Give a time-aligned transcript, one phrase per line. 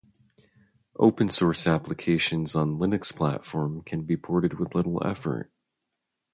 [0.97, 5.51] Open source applications on Linux Platform can be ported with little effort.